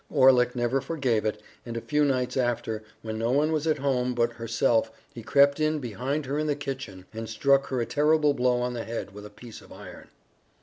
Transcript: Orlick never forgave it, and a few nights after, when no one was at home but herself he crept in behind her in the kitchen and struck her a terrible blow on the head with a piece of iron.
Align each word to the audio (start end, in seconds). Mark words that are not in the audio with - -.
Orlick 0.09 0.55
never 0.55 0.81
forgave 0.81 1.25
it, 1.25 1.41
and 1.63 1.77
a 1.77 1.81
few 1.81 2.03
nights 2.03 2.35
after, 2.35 2.81
when 3.03 3.19
no 3.19 3.29
one 3.29 3.51
was 3.51 3.67
at 3.67 3.77
home 3.77 4.15
but 4.15 4.33
herself 4.33 4.91
he 5.13 5.21
crept 5.21 5.59
in 5.59 5.77
behind 5.77 6.25
her 6.25 6.39
in 6.39 6.47
the 6.47 6.55
kitchen 6.55 7.05
and 7.13 7.29
struck 7.29 7.67
her 7.67 7.79
a 7.81 7.85
terrible 7.85 8.33
blow 8.33 8.61
on 8.61 8.73
the 8.73 8.83
head 8.83 9.13
with 9.13 9.27
a 9.27 9.29
piece 9.29 9.61
of 9.61 9.71
iron. 9.71 10.07